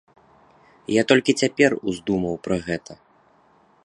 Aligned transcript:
Я 0.99 1.03
толькі 1.11 1.35
цяпер 1.43 1.71
уздумаў 1.91 2.33
пра 2.47 2.57
гэта. 2.71 2.93